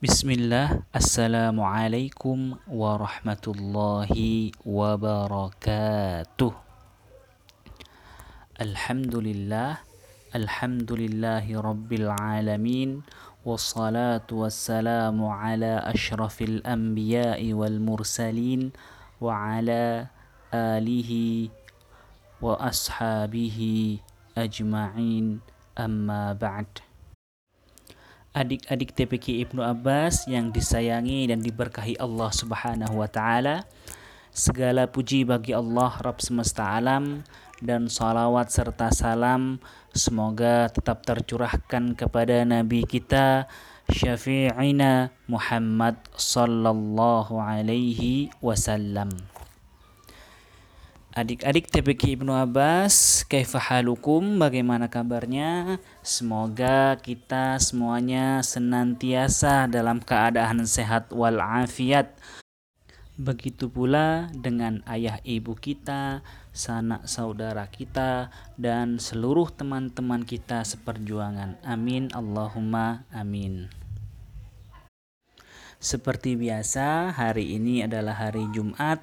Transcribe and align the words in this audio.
بسم 0.00 0.30
الله 0.32 0.96
السلام 0.96 1.60
عليكم 1.60 2.38
ورحمة 2.72 3.44
الله 3.52 4.12
وبركاته 4.64 6.52
الحمد 8.60 9.14
لله 9.16 9.72
الحمد 10.32 10.90
لله 10.92 11.44
رب 11.60 11.90
العالمين 11.92 12.90
والصلاة 13.44 14.24
والسلام 14.32 15.18
على 15.20 15.72
أشرف 15.92 16.36
الأنبياء 16.48 17.52
والمرسلين 17.52 18.72
وعلى 19.20 20.06
آله 20.48 21.12
وأصحابه 22.40 23.58
أجمعين 24.38 25.40
أما 25.76 26.32
بعد 26.32 26.68
Adik-adik 28.30 28.94
TPQ 28.94 29.42
Ibnu 29.50 29.58
Abbas 29.58 30.30
yang 30.30 30.54
disayangi 30.54 31.26
dan 31.26 31.42
diberkahi 31.42 31.98
Allah 31.98 32.30
Subhanahu 32.30 33.02
wa 33.02 33.10
taala 33.10 33.66
Segala 34.30 34.86
puji 34.86 35.26
bagi 35.26 35.50
Allah 35.50 35.90
Rabb 35.98 36.22
semesta 36.22 36.78
alam 36.78 37.26
dan 37.60 37.90
salawat 37.90 38.48
serta 38.48 38.88
salam 38.94 39.60
semoga 39.92 40.70
tetap 40.72 41.04
tercurahkan 41.04 41.98
kepada 41.98 42.46
Nabi 42.46 42.86
kita 42.86 43.50
Syafi'ina 43.90 45.10
Muhammad 45.26 45.98
sallallahu 46.14 47.36
alaihi 47.36 48.30
wasallam. 48.38 49.29
Adik-adik 51.10 51.66
TPQ 51.66 52.22
Ibnu 52.22 52.30
Abbas, 52.38 53.26
kaifahalukum? 53.26 54.38
Bagaimana 54.38 54.86
kabarnya? 54.86 55.82
Semoga 56.06 57.02
kita 57.02 57.58
semuanya 57.58 58.46
senantiasa 58.46 59.66
dalam 59.66 59.98
keadaan 59.98 60.62
sehat 60.70 61.10
walafiat. 61.10 62.14
Begitu 63.18 63.66
pula 63.66 64.30
dengan 64.38 64.86
ayah 64.86 65.18
ibu 65.26 65.58
kita, 65.58 66.22
sanak 66.54 67.10
saudara 67.10 67.66
kita, 67.66 68.30
dan 68.54 69.02
seluruh 69.02 69.50
teman-teman 69.50 70.22
kita 70.22 70.62
seperjuangan. 70.62 71.58
Amin 71.66 72.14
Allahumma 72.14 73.02
amin. 73.10 73.66
Seperti 75.80 76.36
biasa, 76.36 77.08
hari 77.16 77.56
ini 77.56 77.80
adalah 77.80 78.12
hari 78.12 78.44
Jumat 78.52 79.00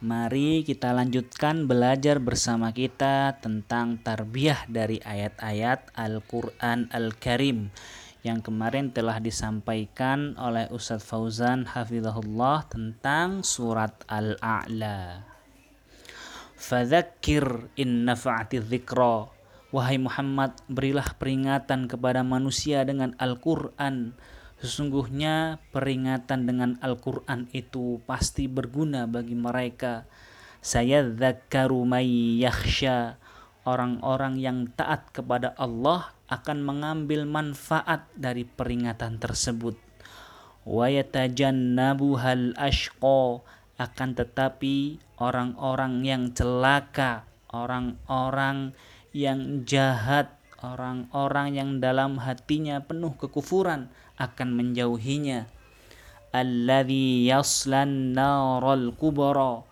Mari 0.00 0.64
kita 0.64 0.96
lanjutkan 0.96 1.68
belajar 1.68 2.24
bersama 2.24 2.72
kita 2.72 3.36
tentang 3.36 4.00
tarbiyah 4.00 4.64
dari 4.64 4.96
ayat-ayat 4.96 5.92
Al-Quran 5.92 6.88
Al-Karim 6.88 7.68
yang 8.24 8.40
kemarin 8.40 8.96
telah 8.96 9.20
disampaikan 9.20 10.40
oleh 10.40 10.72
Ustadz 10.72 11.04
Fauzan 11.04 11.68
Hafizahullah 11.68 12.64
tentang 12.72 13.44
surat 13.44 13.92
Al-A'la. 14.08 15.20
Fadzakir 16.56 17.68
in 17.76 18.08
nafa'ati 18.08 18.56
dzikra. 18.56 19.28
Wahai 19.68 20.00
Muhammad, 20.00 20.56
berilah 20.64 21.12
peringatan 21.20 21.92
kepada 21.92 22.24
manusia 22.24 22.88
dengan 22.88 23.12
Al-Quran 23.20 24.16
Sesungguhnya 24.60 25.56
peringatan 25.72 26.44
dengan 26.44 26.70
Al-Quran 26.84 27.48
itu 27.56 28.04
pasti 28.04 28.44
berguna 28.44 29.08
bagi 29.08 29.32
mereka. 29.32 30.04
Saya 30.60 31.00
dzakaru 31.00 31.88
yakhsha. 32.44 33.16
Orang-orang 33.64 34.36
yang 34.36 34.68
taat 34.76 35.08
kepada 35.16 35.56
Allah 35.56 36.12
akan 36.28 36.60
mengambil 36.60 37.24
manfaat 37.24 38.04
dari 38.12 38.44
peringatan 38.44 39.16
tersebut. 39.16 39.80
Wa 40.68 40.92
yatajannabuhal 40.92 42.52
ashqa. 42.60 43.40
Akan 43.80 44.12
tetapi 44.12 45.00
orang-orang 45.16 46.04
yang 46.04 46.36
celaka, 46.36 47.24
orang-orang 47.48 48.76
yang 49.16 49.64
jahat, 49.64 50.36
orang-orang 50.60 51.56
yang 51.56 51.70
dalam 51.80 52.20
hatinya 52.20 52.84
penuh 52.84 53.16
kekufuran 53.16 53.88
akan 54.20 54.52
menjauhinya. 54.52 55.48
Alladhi 56.30 57.26
yaslan 57.26 58.14
naral 58.14 58.94
kubara 58.94 59.66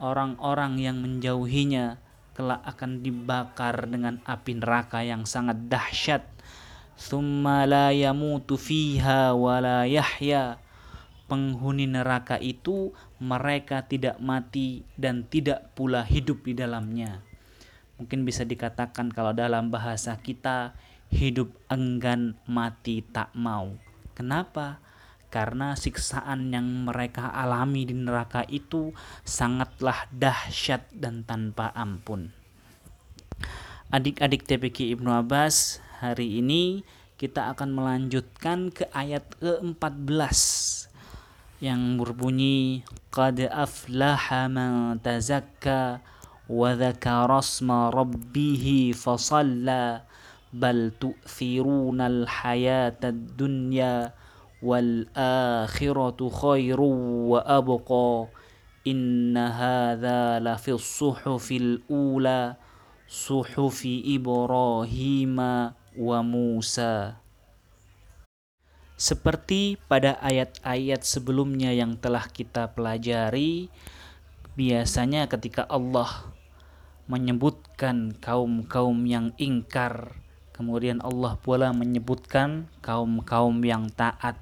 orang-orang 0.00 0.80
yang 0.80 0.98
menjauhinya 0.98 2.00
kelak 2.34 2.64
akan 2.64 3.04
dibakar 3.04 3.84
dengan 3.86 4.18
api 4.24 4.58
neraka 4.58 5.04
yang 5.04 5.28
sangat 5.28 5.68
dahsyat. 5.68 6.24
Thumma 6.96 7.68
la 7.68 7.92
yamutu 7.92 8.56
fiha 8.56 9.36
wa 9.36 9.60
la 9.60 9.84
yahya. 9.84 10.56
Penghuni 11.30 11.86
neraka 11.86 12.42
itu 12.42 12.90
mereka 13.22 13.86
tidak 13.86 14.18
mati 14.18 14.82
dan 14.98 15.22
tidak 15.30 15.70
pula 15.78 16.02
hidup 16.02 16.42
di 16.42 16.58
dalamnya. 16.58 17.22
Mungkin 18.02 18.26
bisa 18.26 18.42
dikatakan 18.42 19.14
kalau 19.14 19.30
dalam 19.30 19.70
bahasa 19.70 20.18
kita 20.18 20.74
hidup 21.12 21.54
enggan 21.70 22.34
mati 22.50 23.06
tak 23.06 23.30
mau 23.36 23.78
kenapa? 24.20 24.84
Karena 25.32 25.72
siksaan 25.72 26.52
yang 26.52 26.84
mereka 26.84 27.32
alami 27.32 27.88
di 27.88 27.96
neraka 27.96 28.44
itu 28.44 28.92
sangatlah 29.24 30.04
dahsyat 30.12 30.92
dan 30.92 31.24
tanpa 31.24 31.72
ampun. 31.72 32.36
Adik-adik 33.88 34.44
TPQ 34.44 35.00
Ibnu 35.00 35.08
Abbas 35.08 35.80
hari 36.04 36.44
ini 36.44 36.84
kita 37.16 37.52
akan 37.56 37.72
melanjutkan 37.72 38.68
ke 38.68 38.86
ayat 38.92 39.24
ke-14 39.40 40.38
yang 41.60 42.00
berbunyi 42.00 42.84
qad 43.12 43.36
aflaha 43.50 44.48
man 44.48 44.96
tazakka 45.04 46.00
bal 50.50 50.90
tu'thirunal 50.98 52.26
الحياة 52.26 53.02
dunya 53.38 54.10
wal 54.60 55.06
akhiratu 55.14 56.28
khairu 56.28 57.30
wa 57.30 57.40
هذا 57.46 58.34
inna 58.84 59.46
hadha 59.54 60.42
الأولى 60.42 60.80
صحف 61.00 61.38
إبراهيم 61.46 61.90
ula 61.90 62.40
suhufi 63.10 64.06
Ibrahim 64.06 65.36
wa 65.98 66.18
Musa. 66.22 67.18
Seperti 69.00 69.80
pada 69.88 70.20
ayat-ayat 70.20 71.02
sebelumnya 71.02 71.72
yang 71.72 71.96
telah 71.96 72.28
kita 72.28 72.70
pelajari 72.76 73.72
biasanya 74.54 75.24
ketika 75.26 75.64
Allah 75.66 76.30
menyebutkan 77.08 78.14
kaum-kaum 78.20 79.08
yang 79.08 79.32
ingkar 79.40 80.19
Kemudian 80.60 81.00
Allah 81.00 81.40
pula 81.40 81.72
menyebutkan 81.72 82.68
kaum-kaum 82.84 83.64
yang 83.64 83.88
taat. 83.88 84.36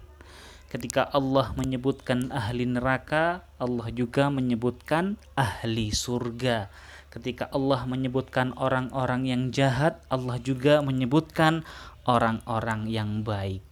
Ketika 0.66 1.06
Allah 1.06 1.54
menyebutkan 1.54 2.34
ahli 2.34 2.66
neraka, 2.66 3.46
Allah 3.54 3.86
juga 3.94 4.26
menyebutkan 4.26 5.14
ahli 5.38 5.94
surga. 5.94 6.74
Ketika 7.14 7.46
Allah 7.54 7.86
menyebutkan 7.86 8.50
orang-orang 8.58 9.30
yang 9.30 9.42
jahat, 9.54 10.02
Allah 10.10 10.42
juga 10.42 10.82
menyebutkan 10.82 11.62
orang-orang 12.02 12.90
yang 12.90 13.22
baik. 13.22 13.62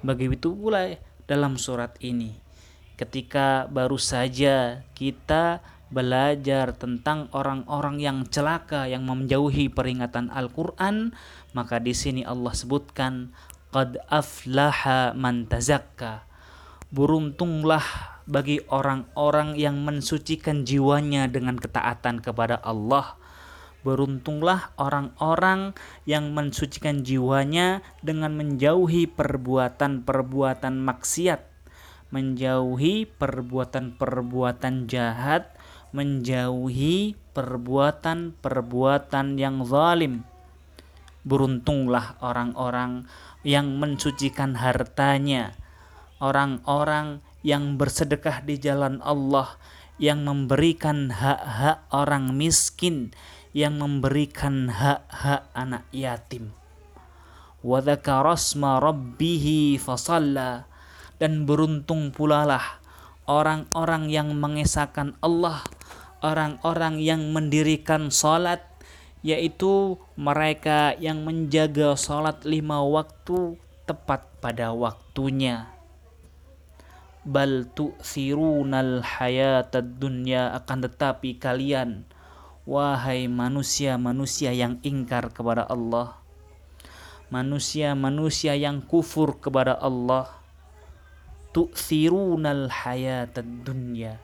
Begitu 0.00 0.48
pula 0.48 0.96
dalam 1.28 1.60
surat 1.60 1.92
ini. 2.00 2.32
Ketika 2.96 3.68
baru 3.68 4.00
saja 4.00 4.80
kita 4.96 5.60
belajar 5.92 6.72
tentang 6.72 7.28
orang-orang 7.36 8.00
yang 8.00 8.18
celaka 8.24 8.88
yang 8.88 9.04
menjauhi 9.04 9.68
peringatan 9.68 10.32
Al-Qur'an, 10.32 11.12
maka 11.52 11.76
di 11.78 11.92
sini 11.92 12.24
Allah 12.24 12.56
sebutkan 12.56 13.30
qad 13.68 14.00
aflaha 14.08 15.12
man 15.12 15.44
tazakka. 15.44 16.24
Beruntunglah 16.92 17.84
bagi 18.28 18.60
orang-orang 18.68 19.56
yang 19.60 19.80
mensucikan 19.84 20.64
jiwanya 20.64 21.28
dengan 21.28 21.60
ketaatan 21.60 22.24
kepada 22.24 22.60
Allah. 22.60 23.20
Beruntunglah 23.82 24.70
orang-orang 24.78 25.74
yang 26.06 26.30
mensucikan 26.30 27.02
jiwanya 27.02 27.82
dengan 27.98 28.38
menjauhi 28.38 29.10
perbuatan-perbuatan 29.10 30.78
maksiat, 30.78 31.40
menjauhi 32.14 33.10
perbuatan-perbuatan 33.10 34.86
jahat, 34.86 35.50
menjauhi 35.92 37.12
perbuatan-perbuatan 37.36 39.36
yang 39.36 39.60
zalim. 39.68 40.24
Beruntunglah 41.22 42.18
orang-orang 42.18 43.06
yang 43.46 43.78
mensucikan 43.78 44.58
hartanya, 44.58 45.54
orang-orang 46.18 47.22
yang 47.46 47.78
bersedekah 47.78 48.42
di 48.42 48.58
jalan 48.58 48.98
Allah, 49.04 49.54
yang 50.02 50.26
memberikan 50.26 51.14
hak-hak 51.14 51.86
orang 51.94 52.34
miskin, 52.34 53.14
yang 53.54 53.78
memberikan 53.78 54.66
hak-hak 54.72 55.46
anak 55.54 55.86
yatim. 55.94 56.50
Wa 57.62 57.78
rabbihi 57.78 59.78
fasalla 59.78 60.66
dan 61.22 61.46
beruntung 61.46 62.10
pula 62.10 62.42
lah 62.42 62.82
orang-orang 63.30 64.10
yang 64.10 64.34
mengesahkan 64.34 65.14
Allah, 65.22 65.62
orang-orang 66.22 67.02
yang 67.02 67.34
mendirikan 67.34 68.14
salat, 68.14 68.62
yaitu 69.20 69.98
mereka 70.14 70.94
yang 70.96 71.26
menjaga 71.26 71.98
salat 71.98 72.46
lima 72.46 72.80
waktu 72.80 73.58
tepat 73.84 74.24
pada 74.40 74.70
waktunya. 74.72 75.68
Bal 77.22 77.66
tu'thirunal 77.70 79.02
hayatad 79.02 79.98
dunya 79.98 80.50
akan 80.58 80.90
tetapi 80.90 81.38
kalian 81.38 82.02
wahai 82.66 83.26
manusia-manusia 83.26 84.54
yang 84.54 84.78
ingkar 84.82 85.30
kepada 85.30 85.66
Allah 85.66 86.22
manusia-manusia 87.32 88.52
yang 88.60 88.84
kufur 88.84 89.40
kepada 89.40 89.72
Allah 89.80 90.28
tu'thirunal 91.56 92.68
hayatad 92.68 93.64
dunya 93.64 94.20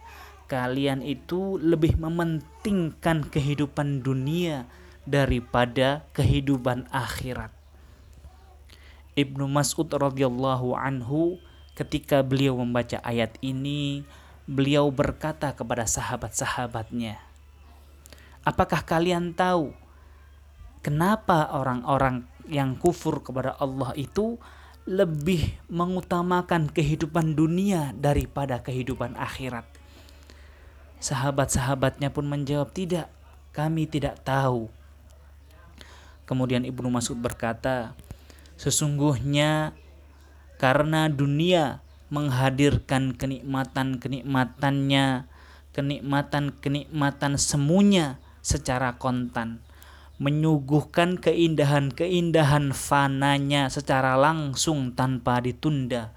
kalian 0.48 1.04
itu 1.04 1.60
lebih 1.60 2.00
mementingkan 2.00 3.28
kehidupan 3.28 4.00
dunia 4.00 4.64
daripada 5.04 6.08
kehidupan 6.16 6.88
akhirat 6.88 7.52
Ibnu 9.14 9.44
Mas'ud 9.46 9.88
radhiyallahu 9.92 10.74
anhu 10.74 11.38
ketika 11.76 12.24
beliau 12.26 12.58
membaca 12.58 12.98
ayat 13.04 13.36
ini 13.44 14.02
beliau 14.48 14.88
berkata 14.88 15.52
kepada 15.52 15.84
sahabat-sahabatnya 15.84 17.28
Apakah 18.48 18.80
kalian 18.80 19.36
tahu 19.36 19.76
kenapa 20.80 21.52
orang-orang 21.52 22.24
yang 22.48 22.80
kufur 22.80 23.20
kepada 23.20 23.52
Allah 23.60 23.92
itu 23.92 24.40
lebih 24.88 25.60
mengutamakan 25.68 26.72
kehidupan 26.72 27.36
dunia 27.36 27.92
daripada 27.92 28.64
kehidupan 28.64 29.20
akhirat. 29.20 29.68
Sahabat-sahabatnya 30.98 32.10
pun 32.10 32.26
menjawab, 32.26 32.74
"Tidak, 32.74 33.06
kami 33.54 33.86
tidak 33.86 34.18
tahu." 34.26 34.66
Kemudian 36.26 36.66
Ibnu 36.66 36.90
Mas'ud 36.90 37.16
berkata, 37.16 37.94
"Sesungguhnya 38.58 39.72
karena 40.58 41.06
dunia 41.08 41.78
menghadirkan 42.10 43.14
kenikmatan-kenikmatannya, 43.14 45.30
kenikmatan-kenikmatan 45.72 47.38
semuanya 47.38 48.18
secara 48.42 48.98
kontan." 48.98 49.62
menyuguhkan 50.18 51.14
keindahan-keindahan 51.22 52.74
fananya 52.74 53.70
secara 53.70 54.18
langsung 54.18 54.98
tanpa 54.98 55.38
ditunda. 55.38 56.10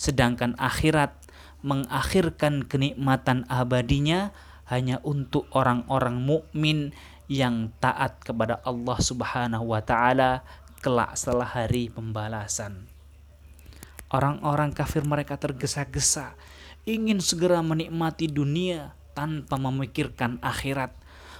Sedangkan 0.00 0.56
akhirat 0.56 1.12
mengakhirkan 1.64 2.68
kenikmatan 2.68 3.48
abadinya 3.48 4.36
hanya 4.68 5.00
untuk 5.00 5.48
orang-orang 5.56 6.20
mukmin 6.20 6.92
yang 7.24 7.72
taat 7.80 8.20
kepada 8.20 8.60
Allah 8.68 8.98
Subhanahu 9.00 9.72
wa 9.72 9.80
taala 9.80 10.44
kelak 10.84 11.16
setelah 11.16 11.48
hari 11.48 11.88
pembalasan. 11.88 12.84
Orang-orang 14.12 14.76
kafir 14.76 15.08
mereka 15.08 15.40
tergesa-gesa 15.40 16.36
ingin 16.84 17.24
segera 17.24 17.64
menikmati 17.64 18.28
dunia 18.28 18.92
tanpa 19.16 19.56
memikirkan 19.56 20.36
akhirat 20.44 20.92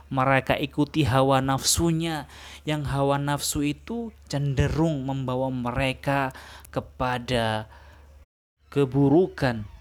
mereka 0.08 0.56
ikuti 0.56 1.04
hawa 1.04 1.44
nafsunya 1.44 2.28
yang 2.64 2.84
hawa 2.88 3.20
nafsu 3.20 3.64
itu 3.64 4.12
cenderung 4.28 5.04
membawa 5.04 5.48
mereka 5.52 6.32
kepada 6.72 7.68
keburukan 8.72 9.73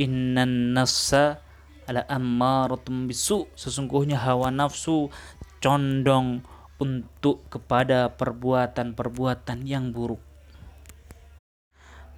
innan 0.00 0.72
nafsa 0.72 1.44
ala 1.84 2.08
ammaratum 2.08 3.04
bisu. 3.04 3.44
Sesungguhnya 3.52 4.16
hawa 4.16 4.48
nafsu 4.48 5.12
condong 5.60 6.40
untuk 6.80 7.44
kepada 7.52 8.08
perbuatan-perbuatan 8.16 9.68
yang 9.68 9.92
buruk. 9.92 10.24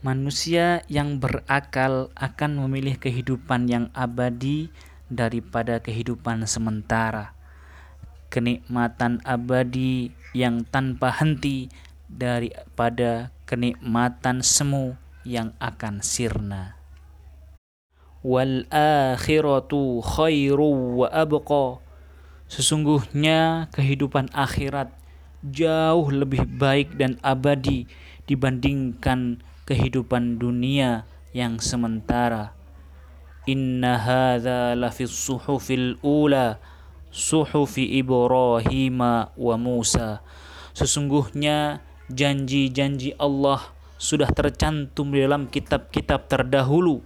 Manusia 0.02 0.82
yang 0.90 1.22
berakal 1.22 2.10
akan 2.18 2.66
memilih 2.66 2.98
kehidupan 2.98 3.70
yang 3.70 3.86
abadi 3.94 4.70
daripada 5.06 5.78
kehidupan 5.78 6.42
sementara, 6.46 7.38
kenikmatan 8.26 9.22
abadi 9.22 10.10
yang 10.34 10.66
tanpa 10.66 11.14
henti 11.14 11.70
daripada 12.10 13.30
kenikmatan 13.46 14.42
semu 14.42 14.98
yang 15.22 15.54
akan 15.62 16.02
sirna. 16.02 16.81
Wal 18.22 18.70
akhiratu 18.70 19.98
khairu 19.98 21.02
wa 21.02 21.10
abqa. 21.10 21.82
Sesungguhnya 22.46 23.66
kehidupan 23.74 24.30
akhirat 24.30 24.94
jauh 25.42 26.06
lebih 26.14 26.46
baik 26.46 26.94
dan 26.94 27.18
abadi 27.18 27.90
dibandingkan 28.30 29.42
kehidupan 29.66 30.38
dunia 30.38 31.02
yang 31.34 31.58
sementara. 31.58 32.54
Inna 33.50 33.98
hadha 33.98 34.78
lafi 34.78 35.10
suhufil 35.10 35.98
ula 36.06 36.62
suhufi 37.10 37.98
Ibrahim 37.98 39.02
wa 39.34 39.56
Musa. 39.58 40.22
Sesungguhnya 40.72 41.82
janji-janji 42.06 43.18
Allah 43.18 43.74
sudah 43.98 44.30
tercantum 44.30 45.10
di 45.10 45.26
dalam 45.26 45.50
kitab-kitab 45.50 46.30
terdahulu 46.30 47.02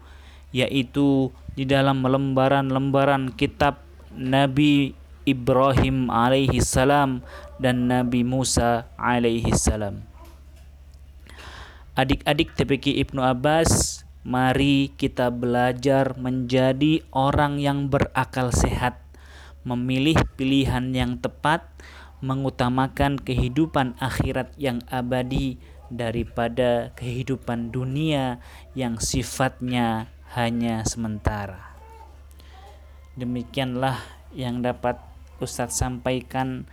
yaitu 0.57 1.29
di 1.53 1.69
dalam 1.69 2.01
lembaran-lembaran 2.01 3.37
kitab 3.37 3.85
Nabi 4.17 4.97
Ibrahim 5.29 6.09
alaihi 6.09 6.65
salam 6.65 7.21
dan 7.61 7.93
Nabi 7.93 8.25
Musa 8.25 8.89
alaihi 8.97 9.53
salam. 9.53 10.01
Adik-adik 11.93 12.57
TPQ 12.57 13.05
Ibnu 13.05 13.21
Abbas 13.21 14.01
Mari 14.27 14.91
kita 14.99 15.31
belajar 15.31 16.19
menjadi 16.19 16.99
orang 17.15 17.63
yang 17.63 17.87
berakal 17.87 18.51
sehat, 18.51 18.99
memilih 19.63 20.19
pilihan 20.35 20.91
yang 20.91 21.23
tepat, 21.23 21.63
mengutamakan 22.19 23.23
kehidupan 23.23 23.95
akhirat 24.03 24.51
yang 24.59 24.83
abadi 24.91 25.63
daripada 25.95 26.91
kehidupan 26.99 27.71
dunia 27.71 28.43
yang 28.75 28.99
sifatnya 28.99 30.11
hanya 30.37 30.85
sementara. 30.85 31.73
Demikianlah 33.17 34.05
yang 34.37 34.61
dapat 34.61 35.01
Ustadz 35.41 35.81
sampaikan 35.81 36.69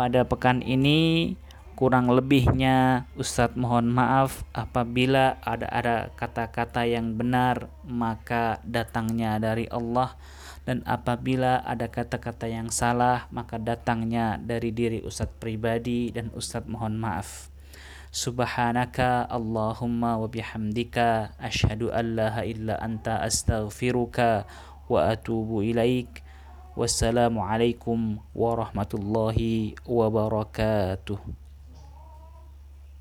pada 0.00 0.24
pekan 0.24 0.64
ini. 0.64 1.36
Kurang 1.74 2.06
lebihnya 2.06 3.10
Ustadz 3.18 3.58
mohon 3.58 3.90
maaf 3.90 4.46
apabila 4.54 5.42
ada 5.42 5.66
ada 5.66 5.96
kata-kata 6.14 6.86
yang 6.86 7.18
benar 7.18 7.66
maka 7.82 8.62
datangnya 8.62 9.42
dari 9.42 9.66
Allah 9.66 10.14
dan 10.62 10.86
apabila 10.86 11.66
ada 11.66 11.90
kata-kata 11.90 12.46
yang 12.46 12.70
salah 12.70 13.26
maka 13.34 13.58
datangnya 13.58 14.38
dari 14.38 14.70
diri 14.70 15.02
Ustadz 15.02 15.34
pribadi 15.42 16.14
dan 16.14 16.30
Ustadz 16.30 16.70
mohon 16.70 16.94
maaf. 16.94 17.53
سبحانك 18.14 19.26
اللهم 19.26 20.02
وبحمدك 20.22 20.96
أشهد 21.42 21.82
أن 21.90 22.06
لا 22.14 22.46
إلا 22.46 22.78
أنت 22.78 23.10
أستغفرك 23.10 24.46
وأتوب 24.86 25.50
إليك. 25.58 26.22
والسلام 26.78 27.34
عليكم 27.38 27.98
ورحمة 28.34 28.92
الله 28.94 29.38
وبركاته. 29.86 31.18